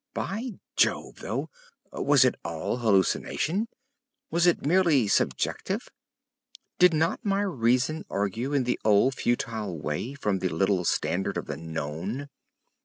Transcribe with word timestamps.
By 0.15 0.53
Jove, 0.75 1.17
though, 1.19 1.51
was 1.91 2.25
it 2.25 2.33
all 2.43 2.77
hallucination? 2.77 3.67
Was 4.31 4.47
it 4.47 4.65
merely 4.65 5.07
subjective? 5.07 5.89
Did 6.79 6.91
not 6.91 7.23
my 7.23 7.41
reason 7.43 8.05
argue 8.09 8.51
in 8.51 8.63
the 8.63 8.79
old 8.83 9.13
futile 9.13 9.77
way 9.79 10.15
from 10.15 10.39
the 10.39 10.49
little 10.49 10.85
standard 10.85 11.37
of 11.37 11.45
the 11.45 11.57
known? 11.57 12.29